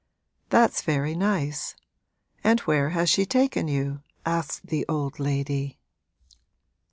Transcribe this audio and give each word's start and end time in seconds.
'That's 0.49 0.81
very 0.81 1.13
nice. 1.13 1.75
And 2.43 2.59
where 2.61 2.89
has 2.89 3.07
she 3.07 3.23
taken 3.27 3.67
you?' 3.67 4.01
asked 4.25 4.65
the 4.65 4.83
old 4.89 5.19
lady. 5.19 5.77